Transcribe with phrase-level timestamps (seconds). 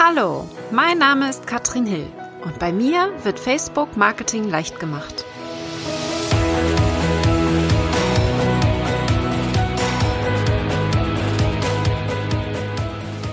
[0.00, 2.06] Hallo, mein Name ist Katrin Hill
[2.44, 5.24] und bei mir wird Facebook Marketing leicht gemacht.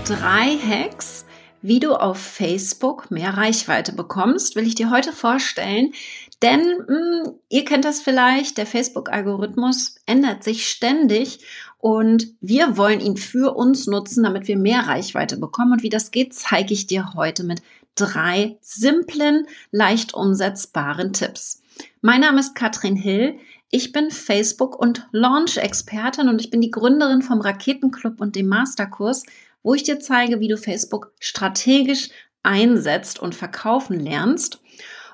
[0.08, 1.28] Drei Hacks,
[1.62, 5.94] wie du auf Facebook mehr Reichweite bekommst, will ich dir heute vorstellen.
[6.42, 11.46] Denn mh, hm, ihr kennt das vielleicht, der Facebook-Algorithmus ändert sich ständig
[11.86, 15.74] und wir wollen ihn für uns nutzen, damit wir mehr Reichweite bekommen.
[15.74, 17.62] Und wie das geht, zeige ich dir heute mit
[17.94, 21.62] drei simplen, leicht umsetzbaren Tipps.
[22.02, 23.38] Mein Name ist Katrin Hill.
[23.70, 29.22] Ich bin Facebook- und Launch-Expertin und ich bin die Gründerin vom Raketenclub und dem Masterkurs,
[29.62, 32.10] wo ich dir zeige, wie du Facebook strategisch
[32.42, 34.60] einsetzt und verkaufen lernst.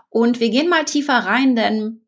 [0.09, 2.00] Und wir gehen mal tiefer rein, denn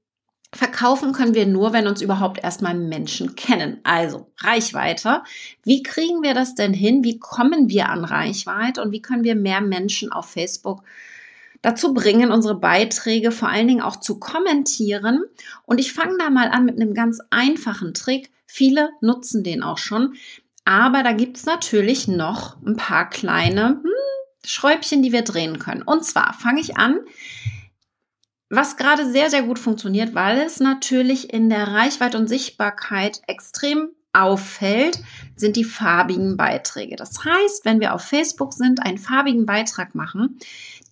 [0.55, 3.79] verkaufen können wir nur, wenn uns überhaupt erstmal Menschen kennen.
[3.83, 5.23] Also Reichweite.
[5.63, 7.03] Wie kriegen wir das denn hin?
[7.03, 10.83] Wie kommen wir an Reichweite und wie können wir mehr Menschen auf Facebook
[11.61, 15.23] dazu bringen, unsere Beiträge vor allen Dingen auch zu kommentieren?
[15.65, 18.29] Und ich fange da mal an mit einem ganz einfachen Trick.
[18.45, 20.13] Viele nutzen den auch schon.
[20.65, 23.91] Aber da gibt's natürlich noch ein paar kleine hm,
[24.45, 25.81] Schräubchen, die wir drehen können.
[25.81, 26.99] Und zwar fange ich an
[28.55, 33.89] was gerade sehr, sehr gut funktioniert, weil es natürlich in der Reichweite und Sichtbarkeit extrem
[34.13, 34.99] auffällt,
[35.35, 36.95] sind die farbigen Beiträge.
[36.95, 40.37] Das heißt, wenn wir auf Facebook sind, einen farbigen Beitrag machen,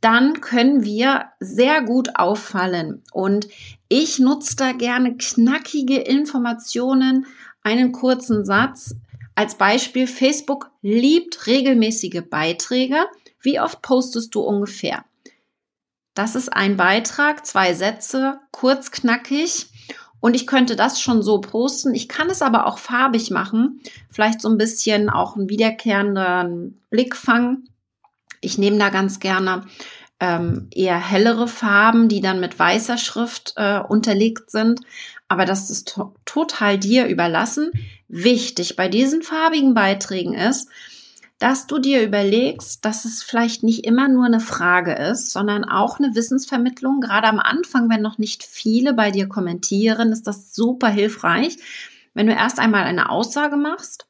[0.02, 3.03] dann können wir sehr gut auffallen.
[3.14, 3.48] Und
[3.88, 7.28] ich nutze da gerne knackige Informationen,
[7.62, 8.96] einen kurzen Satz.
[9.36, 12.98] Als Beispiel, Facebook liebt regelmäßige Beiträge.
[13.40, 15.06] Wie oft postest du ungefähr?
[16.14, 19.67] Das ist ein Beitrag, zwei Sätze, kurz, knackig.
[20.20, 21.95] Und ich könnte das schon so posten.
[21.95, 23.81] Ich kann es aber auch farbig machen.
[24.09, 27.64] Vielleicht so ein bisschen auch einen wiederkehrenden Blickfang.
[28.40, 29.66] Ich nehme da ganz gerne
[30.20, 34.81] ähm, eher hellere Farben, die dann mit weißer Schrift äh, unterlegt sind.
[35.28, 37.72] Aber das ist to total dir überlassen.
[38.08, 40.68] Wichtig bei diesen farbigen Beiträgen ist,
[41.41, 45.97] dass du dir überlegst, dass es vielleicht nicht immer nur eine Frage ist, sondern auch
[45.97, 47.02] eine Wissensvermittlung.
[47.02, 51.57] Gerade am Anfang, wenn noch nicht viele bei dir kommentieren, ist das super hilfreich,
[52.13, 54.06] wenn du erst einmal eine Aussage machst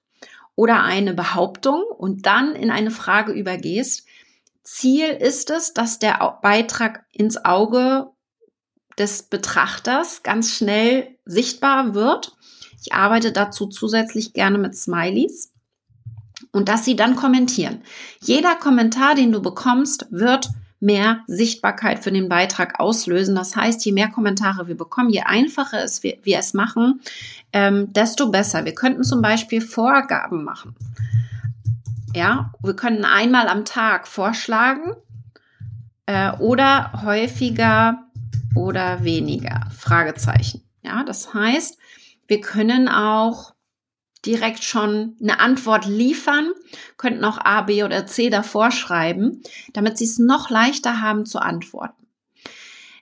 [0.56, 4.06] oder eine Behauptung und dann in eine Frage übergehst.
[4.64, 8.10] Ziel ist es, dass der Beitrag ins Auge
[8.98, 12.36] des Betrachters ganz schnell sichtbar wird.
[12.82, 15.51] Ich arbeite dazu zusätzlich gerne mit Smileys
[16.52, 17.82] und dass sie dann kommentieren.
[18.22, 20.50] Jeder Kommentar, den du bekommst, wird
[20.82, 23.36] mehr Sichtbarkeit für den Beitrag auslösen.
[23.36, 27.02] Das heißt, je mehr Kommentare wir bekommen, je einfacher es wir, wir es machen,
[27.54, 28.66] ähm, desto besser.
[28.66, 30.76] Wir könnten zum Beispiel Vorgaben machen.
[32.16, 34.96] Ja, wir können einmal am Tag vorschlagen
[36.08, 38.04] äh, oder häufiger
[38.56, 40.62] oder weniger Fragezeichen.
[40.84, 41.78] Ja, das heißt,
[42.28, 43.54] wir können auch
[44.26, 46.52] direkt schon eine Antwort liefern,
[46.98, 49.42] könnten auch A, B oder C davor schreiben,
[49.74, 52.08] damit sie es noch leichter haben zu antworten.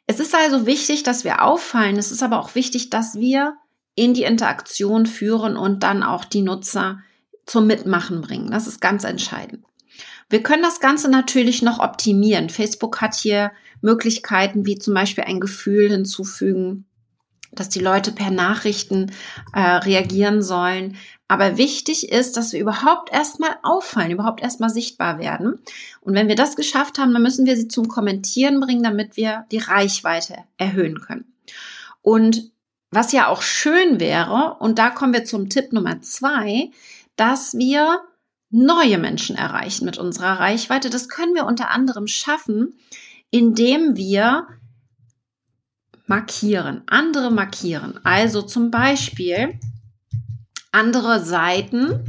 [0.08, 1.98] Es ist also wichtig, dass wir auffallen.
[1.98, 3.58] Es ist aber auch wichtig, dass wir
[3.96, 7.00] in die Interaktion führen und dann auch die Nutzer
[7.46, 8.50] zum Mitmachen bringen.
[8.50, 9.66] Das ist ganz entscheidend.
[10.30, 12.50] Wir können das Ganze natürlich noch optimieren.
[12.50, 16.86] Facebook hat hier Möglichkeiten wie zum Beispiel ein Gefühl hinzufügen,
[17.52, 19.12] dass die Leute per Nachrichten
[19.54, 20.98] äh, reagieren sollen.
[21.28, 25.60] Aber wichtig ist, dass wir überhaupt erstmal auffallen, überhaupt erstmal sichtbar werden.
[26.02, 29.46] Und wenn wir das geschafft haben, dann müssen wir sie zum Kommentieren bringen, damit wir
[29.52, 31.34] die Reichweite erhöhen können.
[32.02, 32.52] Und
[32.92, 36.72] was ja auch schön wäre, und da kommen wir zum Tipp Nummer zwei,
[37.16, 38.02] dass wir
[38.50, 40.90] neue Menschen erreichen mit unserer Reichweite.
[40.90, 42.74] Das können wir unter anderem schaffen,
[43.30, 44.48] indem wir
[46.10, 48.00] markieren, andere markieren.
[48.04, 49.60] Also zum Beispiel
[50.72, 52.04] andere Seiten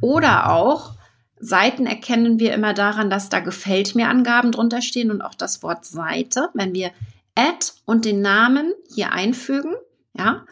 [0.00, 0.94] oder auch
[1.38, 5.62] Seiten erkennen wir immer daran, dass da gefällt mir Angaben drunter stehen und auch das
[5.62, 6.90] Wort Seite, wenn wir
[7.34, 9.74] Add und den Namen hier einfügen,
[10.16, 10.44] ja,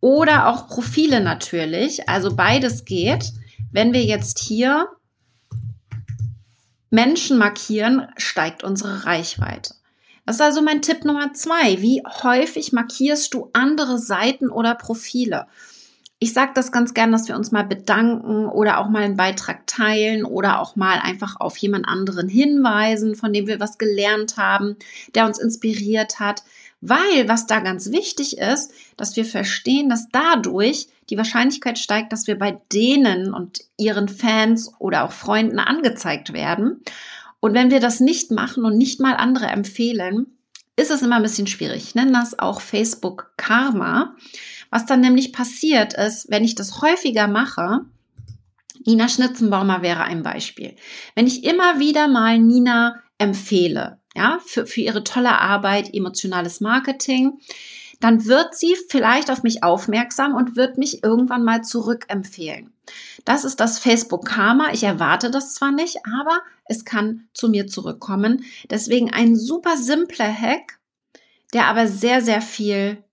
[0.00, 3.32] oder auch Profile natürlich, also beides geht.
[3.70, 4.88] Wenn wir jetzt hier
[6.88, 9.74] Menschen markieren, steigt unsere Reichweite.
[10.30, 11.82] Das ist also mein Tipp Nummer zwei.
[11.82, 15.48] Wie häufig markierst du andere Seiten oder Profile?
[16.20, 19.66] Ich sage das ganz gern, dass wir uns mal bedanken oder auch mal einen Beitrag
[19.66, 24.76] teilen oder auch mal einfach auf jemand anderen hinweisen, von dem wir was gelernt haben,
[25.16, 26.44] der uns inspiriert hat.
[26.80, 32.28] Weil, was da ganz wichtig ist, dass wir verstehen, dass dadurch die Wahrscheinlichkeit steigt, dass
[32.28, 36.84] wir bei denen und ihren Fans oder auch Freunden angezeigt werden.
[37.40, 40.26] Und wenn wir das nicht machen und nicht mal andere empfehlen,
[40.76, 41.82] ist es immer ein bisschen schwierig.
[41.88, 44.14] Ich nenne das auch Facebook Karma.
[44.70, 47.80] Was dann nämlich passiert ist, wenn ich das häufiger mache,
[48.86, 50.74] Nina Schnitzenbaumer wäre ein Beispiel.
[51.14, 57.38] Wenn ich immer wieder mal Nina empfehle, ja, für, für ihre tolle Arbeit, emotionales Marketing,
[58.00, 62.72] dann wird sie vielleicht auf mich aufmerksam und wird mich irgendwann mal zurückempfehlen.
[63.24, 64.72] Das ist das Facebook Karma.
[64.72, 68.44] Ich erwarte das zwar nicht, aber es kann zu mir zurückkommen.
[68.70, 70.80] Deswegen ein super simpler Hack,
[71.52, 73.04] der aber sehr, sehr viel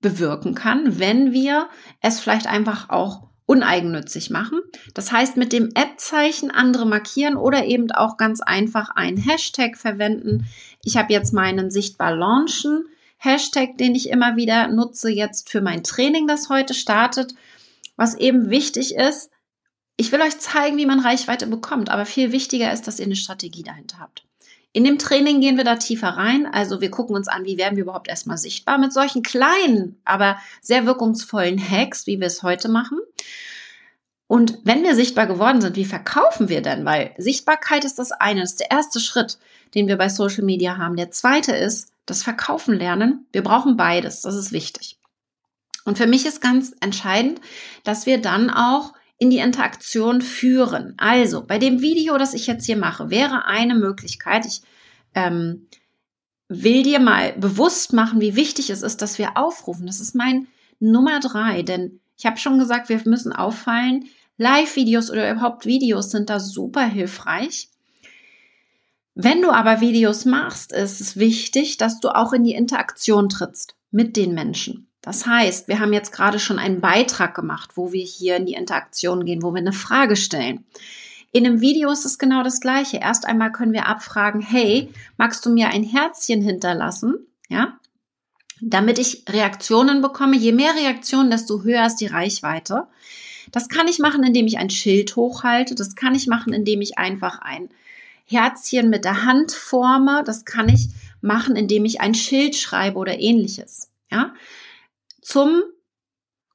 [0.00, 1.68] bewirken kann, wenn wir
[2.00, 4.60] es vielleicht einfach auch uneigennützig machen.
[4.94, 10.46] Das heißt, mit dem App-Zeichen andere markieren oder eben auch ganz einfach einen Hashtag verwenden.
[10.82, 12.84] Ich habe jetzt meinen sichtbar launchen
[13.18, 17.34] Hashtag, den ich immer wieder nutze jetzt für mein Training, das heute startet.
[17.96, 19.30] Was eben wichtig ist,
[19.96, 23.16] ich will euch zeigen, wie man Reichweite bekommt, aber viel wichtiger ist, dass ihr eine
[23.16, 24.24] Strategie dahinter habt.
[24.74, 26.46] In dem Training gehen wir da tiefer rein.
[26.46, 30.36] Also wir gucken uns an, wie werden wir überhaupt erstmal sichtbar mit solchen kleinen, aber
[30.60, 32.98] sehr wirkungsvollen Hacks, wie wir es heute machen.
[34.26, 36.84] Und wenn wir sichtbar geworden sind, wie verkaufen wir denn?
[36.84, 39.38] Weil Sichtbarkeit ist das eine, das ist der erste Schritt,
[39.76, 40.96] den wir bei Social Media haben.
[40.96, 43.28] Der zweite ist das Verkaufen lernen.
[43.30, 44.98] Wir brauchen beides, das ist wichtig.
[45.84, 47.40] Und für mich ist ganz entscheidend,
[47.84, 48.92] dass wir dann auch
[49.24, 50.92] in die Interaktion führen.
[50.98, 54.60] Also bei dem Video, das ich jetzt hier mache, wäre eine Möglichkeit, ich
[55.14, 55.66] ähm,
[56.48, 59.86] will dir mal bewusst machen, wie wichtig es ist, dass wir aufrufen.
[59.86, 60.46] Das ist mein
[60.78, 64.04] Nummer drei, denn ich habe schon gesagt, wir müssen auffallen.
[64.36, 67.70] Live-Videos oder überhaupt Videos sind da super hilfreich.
[69.14, 73.74] Wenn du aber Videos machst, ist es wichtig, dass du auch in die Interaktion trittst
[73.90, 74.88] mit den Menschen.
[75.04, 78.54] Das heißt, wir haben jetzt gerade schon einen Beitrag gemacht, wo wir hier in die
[78.54, 80.64] Interaktion gehen, wo wir eine Frage stellen.
[81.30, 82.96] In einem Video ist es genau das Gleiche.
[82.96, 87.26] Erst einmal können wir abfragen, hey, magst du mir ein Herzchen hinterlassen?
[87.50, 87.78] Ja,
[88.62, 90.38] damit ich Reaktionen bekomme.
[90.38, 92.86] Je mehr Reaktionen, desto höher ist die Reichweite.
[93.52, 95.74] Das kann ich machen, indem ich ein Schild hochhalte.
[95.74, 97.68] Das kann ich machen, indem ich einfach ein
[98.24, 100.22] Herzchen mit der Hand forme.
[100.24, 100.88] Das kann ich
[101.20, 103.90] machen, indem ich ein Schild schreibe oder ähnliches.
[104.10, 104.32] Ja,
[105.24, 105.62] zum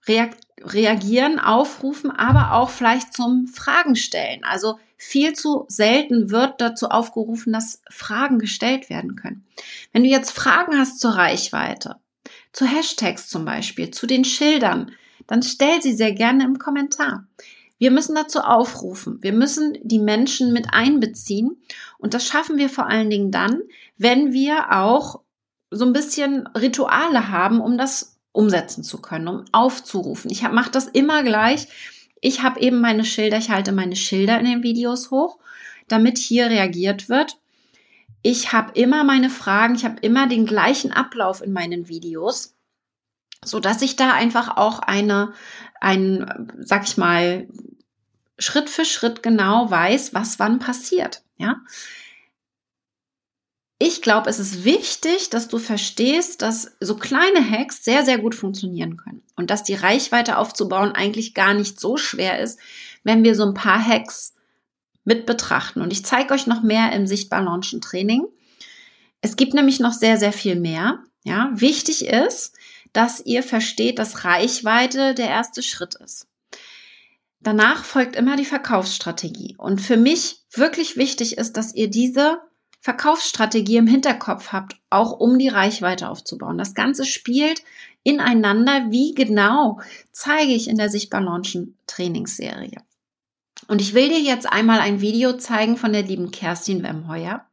[0.07, 4.43] Reagieren, Aufrufen, aber auch vielleicht zum Fragen stellen.
[4.43, 9.45] Also viel zu selten wird dazu aufgerufen, dass Fragen gestellt werden können.
[9.91, 11.97] Wenn du jetzt Fragen hast zur Reichweite,
[12.53, 14.91] zu Hashtags zum Beispiel, zu den Schildern,
[15.27, 17.27] dann stell sie sehr gerne im Kommentar.
[17.77, 19.19] Wir müssen dazu aufrufen.
[19.21, 21.61] Wir müssen die Menschen mit einbeziehen.
[21.97, 23.61] Und das schaffen wir vor allen Dingen dann,
[23.97, 25.21] wenn wir auch
[25.71, 30.31] so ein bisschen Rituale haben, um das umsetzen zu können, um aufzurufen.
[30.31, 31.67] Ich mache das immer gleich.
[32.21, 35.39] Ich habe eben meine Schilder, ich halte meine Schilder in den Videos hoch,
[35.89, 37.37] damit hier reagiert wird.
[38.21, 42.55] Ich habe immer meine Fragen, ich habe immer den gleichen Ablauf in meinen Videos,
[43.43, 45.33] so dass ich da einfach auch eine,
[45.81, 47.45] ein, sag ich mal,
[48.37, 51.23] Schritt für Schritt genau weiß, was wann passiert.
[51.37, 51.57] Ja,
[53.81, 58.35] ich glaube, es ist wichtig, dass du verstehst, dass so kleine Hacks sehr, sehr gut
[58.35, 62.59] funktionieren können und dass die Reichweite aufzubauen eigentlich gar nicht so schwer ist,
[63.05, 64.35] wenn wir so ein paar Hacks
[65.05, 65.81] mit betrachten.
[65.81, 68.27] Und ich zeige euch noch mehr im Sichtbar Launchen Training.
[69.21, 70.99] Es gibt nämlich noch sehr, sehr viel mehr.
[71.23, 72.55] Ja, wichtig ist,
[72.91, 76.27] dass ihr versteht, dass Reichweite der erste Schritt ist.
[77.39, 79.55] Danach folgt immer die Verkaufsstrategie.
[79.57, 82.41] Und für mich wirklich wichtig ist, dass ihr diese
[82.79, 86.57] Verkaufsstrategie im Hinterkopf habt, auch um die Reichweite aufzubauen.
[86.57, 87.61] Das Ganze spielt
[88.03, 88.87] ineinander.
[88.89, 89.79] Wie genau
[90.11, 92.81] zeige ich in der Sichtbar Launchen Trainingsserie.
[93.67, 97.45] Und ich will dir jetzt einmal ein Video zeigen von der lieben Kerstin Wemheuer.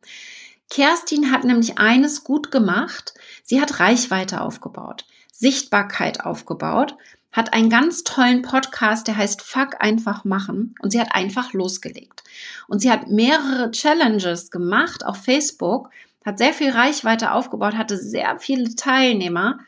[0.70, 3.14] Kerstin hat nämlich eines gut gemacht.
[3.44, 6.96] Sie hat Reichweite aufgebaut, Sichtbarkeit aufgebaut,
[7.36, 12.24] hat einen ganz tollen Podcast, der heißt Fuck einfach machen und sie hat einfach losgelegt.
[12.66, 15.90] Und sie hat mehrere Challenges gemacht auf Facebook,
[16.24, 19.60] hat sehr viel Reichweite aufgebaut, hatte sehr viele Teilnehmer,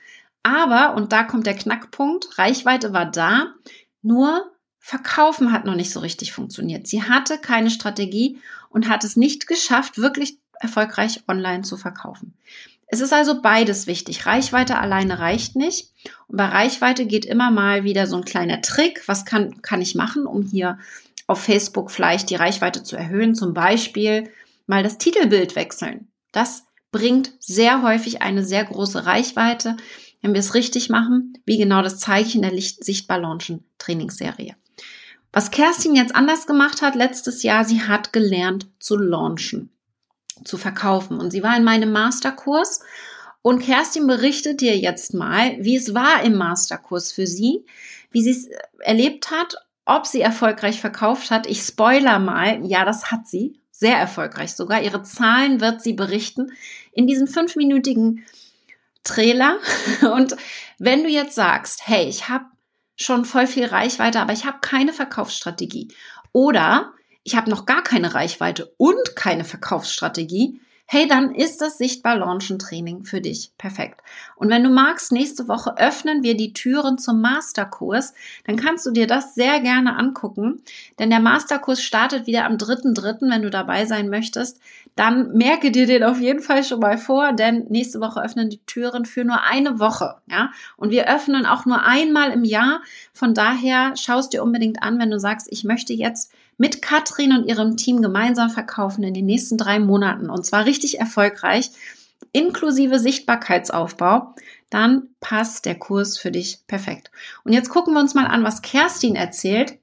[0.42, 3.54] aber, und da kommt der Knackpunkt, Reichweite war da,
[4.02, 6.86] nur Verkaufen hat noch nicht so richtig funktioniert.
[6.86, 12.32] Sie hatte keine Strategie und hat es nicht geschafft, wirklich erfolgreich online zu verkaufen.
[12.88, 14.24] Es ist also beides wichtig.
[14.24, 15.92] Reichweite alleine reicht nicht.
[16.26, 19.06] Und bei Reichweite geht immer mal wieder so ein kleiner Trick.
[19.06, 20.78] Was kann, kann ich machen, um hier
[21.26, 23.34] auf Facebook vielleicht die Reichweite zu erhöhen?
[23.34, 24.30] Zum Beispiel
[24.66, 26.08] mal das Titelbild wechseln.
[26.32, 29.76] Das bringt sehr häufig eine sehr große Reichweite,
[30.22, 31.34] wenn wir es richtig machen.
[31.44, 34.56] Wie genau, das zeige ich in der Sichtbar Launchen Trainingsserie.
[35.32, 39.70] Was Kerstin jetzt anders gemacht hat letztes Jahr, sie hat gelernt zu launchen,
[40.44, 41.18] zu verkaufen.
[41.20, 42.80] Und sie war in meinem Masterkurs.
[43.42, 47.64] Und Kerstin berichtet dir jetzt mal, wie es war im Masterkurs für sie,
[48.10, 48.48] wie sie es
[48.80, 51.46] erlebt hat, ob sie erfolgreich verkauft hat.
[51.46, 53.60] Ich spoiler mal, ja, das hat sie.
[53.70, 54.82] Sehr erfolgreich sogar.
[54.82, 56.52] Ihre Zahlen wird sie berichten
[56.92, 58.24] in diesem fünfminütigen
[59.04, 59.58] Trailer.
[60.12, 60.36] Und
[60.78, 62.44] wenn du jetzt sagst, hey, ich habe
[62.96, 65.88] schon voll viel Reichweite, aber ich habe keine Verkaufsstrategie.
[66.32, 66.92] Oder
[67.24, 70.60] ich habe noch gar keine Reichweite und keine Verkaufsstrategie,
[70.90, 74.00] hey, dann ist das Sichtbar Launchen Training für dich perfekt.
[74.36, 78.14] Und wenn du magst, nächste Woche öffnen wir die Türen zum Masterkurs,
[78.46, 80.62] dann kannst du dir das sehr gerne angucken,
[80.98, 84.62] denn der Masterkurs startet wieder am 3.3., wenn du dabei sein möchtest.
[84.96, 88.64] Dann merke dir den auf jeden Fall schon mal vor, denn nächste Woche öffnen die
[88.64, 90.50] Türen für nur eine Woche, ja?
[90.78, 92.80] Und wir öffnen auch nur einmal im Jahr.
[93.12, 97.46] Von daher schaust dir unbedingt an, wenn du sagst, ich möchte jetzt mit Katrin und
[97.46, 101.70] ihrem Team gemeinsam verkaufen in den nächsten drei Monaten und zwar richtig erfolgreich,
[102.32, 104.34] inklusive Sichtbarkeitsaufbau,
[104.68, 107.10] dann passt der Kurs für dich perfekt.
[107.44, 109.78] Und jetzt gucken wir uns mal an, was Kerstin erzählt,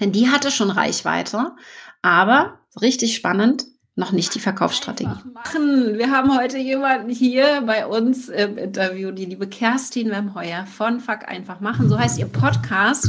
[0.00, 1.52] denn die hatte schon Reichweite,
[2.02, 3.66] aber richtig spannend,
[3.98, 5.10] noch nicht die Verkaufsstrategie.
[5.34, 5.98] Machen.
[5.98, 11.28] Wir haben heute jemanden hier bei uns im Interview, die liebe Kerstin Wemheuer von Fuck
[11.28, 11.88] einfach machen.
[11.88, 13.08] So heißt ihr Podcast.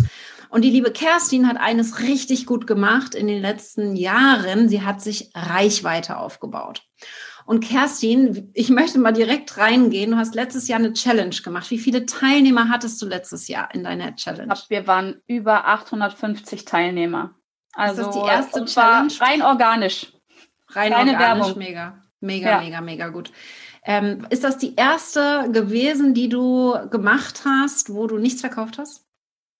[0.50, 4.68] Und die liebe Kerstin hat eines richtig gut gemacht in den letzten Jahren.
[4.68, 6.84] Sie hat sich Reichweite aufgebaut.
[7.46, 10.12] Und Kerstin, ich möchte mal direkt reingehen.
[10.12, 11.72] Du hast letztes Jahr eine Challenge gemacht.
[11.72, 14.54] Wie viele Teilnehmer hattest du letztes Jahr in deiner Challenge?
[14.68, 17.36] Wir waren über 850 Teilnehmer.
[17.74, 19.14] Also ist das die erste Challenge?
[19.20, 20.14] rein organisch.
[20.70, 21.58] Rein Keine organisch, Werbung.
[21.58, 22.04] mega.
[22.22, 22.60] Mega, ja.
[22.60, 23.32] mega, mega gut.
[23.84, 29.09] Ähm, ist das die erste gewesen, die du gemacht hast, wo du nichts verkauft hast?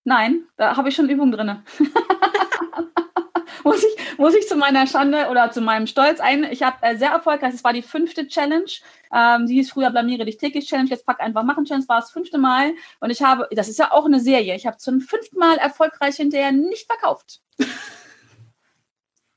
[0.04, 1.62] Nein, da habe ich schon Übung drin.
[3.64, 6.44] muss, ich, muss ich zu meiner Schande oder zu meinem Stolz ein.
[6.44, 8.70] Ich habe äh, sehr erfolgreich, es war die fünfte Challenge.
[9.12, 12.10] Ähm, die hieß früher Blamiere dich täglich Challenge, jetzt pack einfach machen Challenge, war das
[12.10, 12.72] fünfte Mal.
[13.00, 16.16] Und ich habe, das ist ja auch eine Serie, ich habe zum fünften Mal erfolgreich
[16.16, 17.40] hinterher nicht verkauft.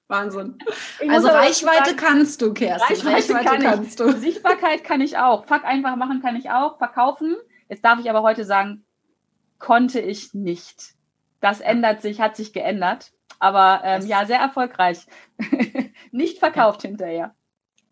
[0.08, 0.60] Wahnsinn.
[1.10, 2.96] also Reichweite sagen, kannst du, Kerstin.
[2.96, 4.12] Reichweite, Reichweite kann kannst du.
[4.12, 5.46] Sichtbarkeit kann ich auch.
[5.46, 6.77] Fuck einfach machen kann ich auch.
[6.77, 7.36] Verkaufen.
[7.67, 8.86] Jetzt darf ich aber heute sagen,
[9.63, 10.93] konnte ich nicht.
[11.39, 13.13] Das ändert sich, hat sich geändert.
[13.39, 15.08] Aber ähm, ja, sehr erfolgreich.
[16.12, 17.34] nicht verkauft hinterher.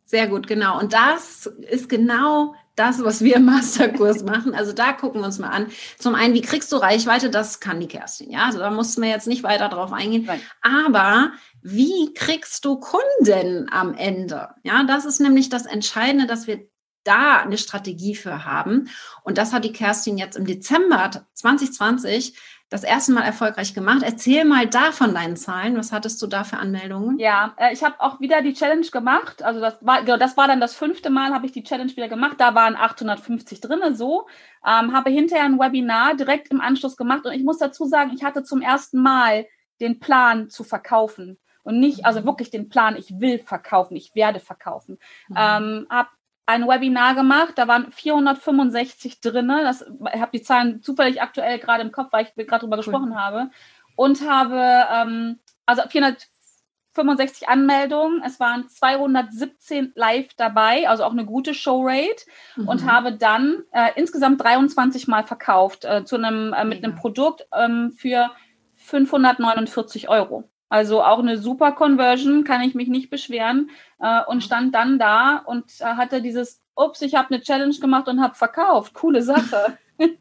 [0.04, 0.78] Sehr gut, genau.
[0.78, 4.54] Und das ist genau das, was wir im Masterkurs machen.
[4.54, 5.68] Also da gucken wir uns mal an.
[5.98, 7.30] Zum einen, wie kriegst du Reichweite?
[7.30, 8.32] Das kann die Kerstin.
[8.32, 10.26] Ja, also da mussten wir jetzt nicht weiter drauf eingehen.
[10.26, 10.42] Nein.
[10.62, 14.50] Aber wie kriegst du Kunden am Ende?
[14.64, 16.68] Ja, das ist nämlich das Entscheidende, dass wir
[17.04, 18.90] da eine Strategie für haben.
[19.24, 22.36] Und das hat die Kerstin jetzt im Dezember 2020
[22.72, 24.02] das erste Mal erfolgreich gemacht.
[24.02, 25.76] Erzähl mal da von deinen Zahlen.
[25.76, 27.20] Was hattest du da für Anmeldungen?
[27.20, 29.44] Ja, äh, ich habe auch wieder die Challenge gemacht.
[29.44, 32.08] Also das war, genau, das war dann das fünfte Mal, habe ich die Challenge wieder
[32.08, 32.36] gemacht.
[32.40, 34.26] Da waren 850 drinne so.
[34.66, 37.26] Ähm, habe hinterher ein Webinar direkt im Anschluss gemacht.
[37.26, 39.48] Und ich muss dazu sagen, ich hatte zum ersten Mal
[39.82, 44.40] den Plan zu verkaufen und nicht, also wirklich den Plan, ich will verkaufen, ich werde
[44.40, 44.98] verkaufen.
[45.28, 45.36] Mhm.
[45.38, 46.10] Ähm, habe
[46.46, 49.62] ein Webinar gemacht, da waren 465 drinne.
[49.64, 53.16] Das, ich habe die Zahlen zufällig aktuell gerade im Kopf, weil ich gerade drüber gesprochen
[53.16, 53.50] habe.
[53.96, 58.22] Und habe ähm, also 465 Anmeldungen.
[58.26, 62.26] Es waren 217 live dabei, also auch eine gute Showrate.
[62.56, 62.68] Mhm.
[62.68, 67.48] Und habe dann äh, insgesamt 23 Mal verkauft äh, zu einem, äh, mit einem Produkt
[67.54, 68.32] ähm, für
[68.76, 70.51] 549 Euro.
[70.72, 73.70] Also auch eine super Conversion, kann ich mich nicht beschweren.
[74.00, 78.08] Äh, und stand dann da und äh, hatte dieses, ups, ich habe eine Challenge gemacht
[78.08, 78.94] und habe verkauft.
[78.94, 79.78] Coole Sache.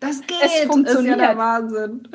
[0.00, 0.36] Das geht.
[0.42, 1.16] Es funktioniert.
[1.16, 2.08] Ist ja der Wahnsinn.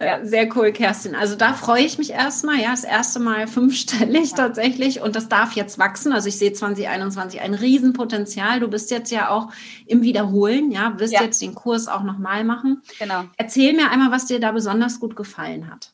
[0.00, 0.24] Ja.
[0.24, 1.16] Sehr cool, Kerstin.
[1.16, 2.60] Also da freue ich mich erstmal.
[2.60, 4.36] Ja, das erste Mal fünfstellig ja.
[4.36, 5.00] tatsächlich.
[5.00, 6.12] Und das darf jetzt wachsen.
[6.12, 8.60] Also ich sehe 2021 ein Riesenpotenzial.
[8.60, 9.48] Du bist jetzt ja auch
[9.86, 10.70] im Wiederholen.
[10.70, 11.22] Ja, wirst ja.
[11.22, 12.82] jetzt den Kurs auch nochmal machen.
[13.00, 13.24] Genau.
[13.36, 15.90] Erzähl mir einmal, was dir da besonders gut gefallen hat.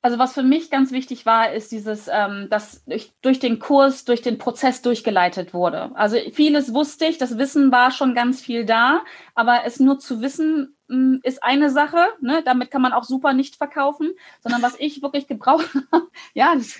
[0.00, 4.04] Also was für mich ganz wichtig war, ist dieses, ähm, dass durch, durch den Kurs,
[4.04, 5.90] durch den Prozess durchgeleitet wurde.
[5.94, 10.20] Also vieles wusste ich, das Wissen war schon ganz viel da, aber es nur zu
[10.20, 12.06] wissen mh, hm, ist eine Sache.
[12.20, 12.42] Ne?
[12.44, 16.78] Damit kann man auch super nicht verkaufen, sondern was ich wirklich gebraucht habe, ja, das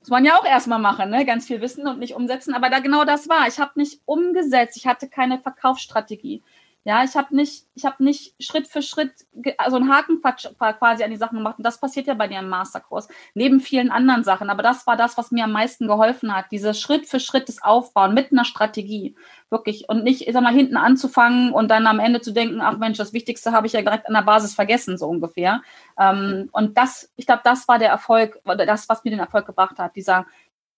[0.00, 1.24] muss man ja auch erstmal machen, ne?
[1.24, 2.54] ganz viel wissen und nicht umsetzen.
[2.54, 3.46] Aber da genau das war.
[3.46, 6.42] Ich habe nicht umgesetzt, ich hatte keine Verkaufsstrategie.
[6.84, 9.12] Ja, ich habe nicht, ich habe nicht Schritt für Schritt
[9.56, 11.58] also einen Haken quasi an die Sachen gemacht.
[11.58, 14.50] Und das passiert ja bei dir im Masterkurs, neben vielen anderen Sachen.
[14.50, 16.46] Aber das war das, was mir am meisten geholfen hat.
[16.50, 19.14] Dieses Schritt für Schritt des Aufbauen mit einer Strategie.
[19.48, 19.88] Wirklich.
[19.88, 22.98] Und nicht, ich sag mal, hinten anzufangen und dann am Ende zu denken, ach Mensch,
[22.98, 25.62] das Wichtigste habe ich ja direkt an der Basis vergessen, so ungefähr.
[25.98, 29.78] Ähm, und das, ich glaube, das war der Erfolg, das, was mir den Erfolg gebracht
[29.78, 30.26] hat, dieser,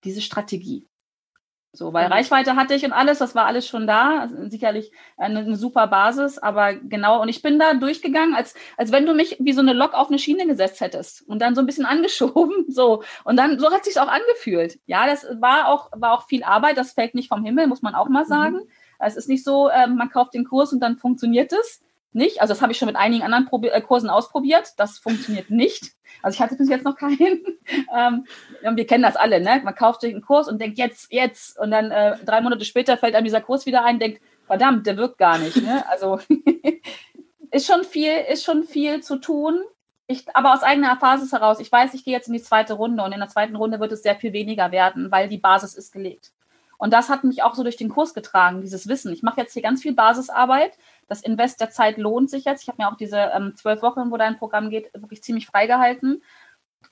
[0.05, 0.87] diese Strategie.
[1.75, 2.07] So, weil.
[2.07, 4.21] Reichweite hatte ich und alles, das war alles schon da.
[4.21, 8.93] Also sicherlich eine, eine, super Basis, aber genau, und ich bin da durchgegangen, als, als
[8.93, 11.63] wenn du mich wie so eine Lok auf eine Schiene gesetzt hättest und dann so
[11.63, 12.67] ein bisschen angeschoben.
[12.69, 13.03] So.
[13.25, 14.79] Und dann, so hat sich auch angefühlt.
[14.87, 17.95] Ja, das war auch, war auch viel Arbeit, das fällt nicht vom Himmel, muss man
[17.95, 18.29] auch mal mhm.
[18.29, 18.55] sagen.
[18.57, 18.69] Mhm.
[19.01, 21.84] Es ist nicht so, äh, man kauft den Kurs und dann funktioniert es
[22.15, 22.41] nicht.
[22.41, 24.73] Also das habe ich schon mit einigen anderen Probi äh, Kursen ausprobiert.
[24.77, 25.93] Das funktioniert nicht.
[26.23, 27.19] Also ich hatte bis jetzt noch keinen.
[27.97, 28.27] ähm,
[28.63, 29.61] wir kennen das alle, ne?
[29.65, 31.59] Man kauft sich einen Kurs und denkt jetzt, jetzt.
[31.59, 34.97] Und dann äh, drei Monate später fällt einem dieser Kurs wieder ein, denkt, verdammt, der
[34.97, 35.57] wirkt gar nicht.
[35.57, 35.85] Ne?
[35.89, 36.21] Also
[37.51, 39.61] ist schon viel, ist schon viel zu tun.
[40.07, 43.03] Ich, aber aus eigener Erfahrung heraus, ich weiß, ich gehe jetzt in die zweite Runde
[43.03, 45.93] und in der zweiten Runde wird es sehr viel weniger werden, weil die Basis ist
[45.93, 46.33] gelegt.
[46.77, 49.13] Und das hat mich auch so durch den Kurs getragen, dieses Wissen.
[49.13, 50.73] Ich mache jetzt hier ganz viel Basisarbeit,
[51.09, 52.63] das Invest der Zeit lohnt sich jetzt.
[52.63, 56.23] Ich habe mir auch diese ähm, zwölf Wochen, wo dein Programm geht, wirklich ziemlich freigehalten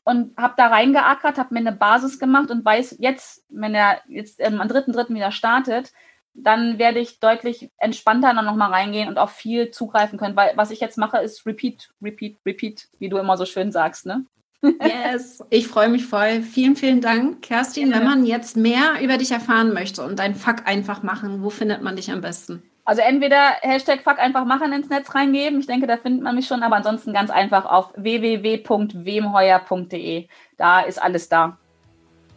[0.05, 4.41] und habe da reingeackert, habe mir eine Basis gemacht und weiß jetzt, wenn er jetzt
[4.41, 5.15] ähm, am 3.3.
[5.15, 5.93] wieder startet,
[6.35, 10.71] dann werde ich deutlich entspannter dann nochmal reingehen und auf viel zugreifen können, weil was
[10.71, 14.25] ich jetzt mache, ist Repeat, Repeat, Repeat, wie du immer so schön sagst, ne?
[14.63, 16.41] Yes, ich freue mich voll.
[16.43, 17.93] Vielen, vielen Dank, Kerstin.
[17.93, 21.83] Wenn man jetzt mehr über dich erfahren möchte und deinen Fuck einfach machen, wo findet
[21.83, 22.63] man dich am besten?
[22.85, 25.61] Also entweder Hashtag Fuck einfach machen ins Netz reingeben.
[25.61, 30.27] Ich denke, da findet man mich schon, aber ansonsten ganz einfach auf www.wemheuer.de.
[30.57, 31.59] Da ist alles da.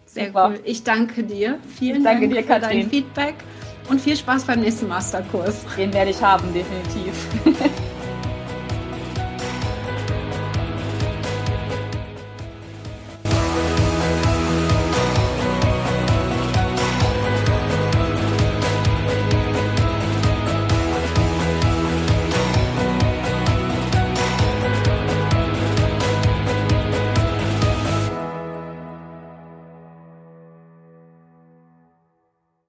[0.05, 0.49] Sehr Super.
[0.49, 0.59] cool.
[0.63, 1.57] Ich danke dir.
[1.77, 3.33] Vielen danke Dank dir, für dein Feedback
[3.89, 5.65] und viel Spaß beim nächsten Masterkurs.
[5.77, 7.27] Den werde ich haben, definitiv.